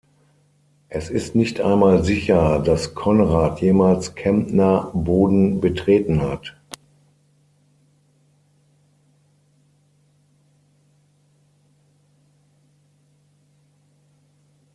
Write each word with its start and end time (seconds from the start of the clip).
Es 0.89 1.11
ist 1.11 1.35
nicht 1.35 1.61
einmal 1.61 2.03
sicher, 2.03 2.57
dass 2.57 2.95
Konrad 2.95 3.61
jemals 3.61 4.15
Kärntner 4.15 4.89
Boden 4.95 5.61
betreten 5.61 6.23
hat. 6.23 6.55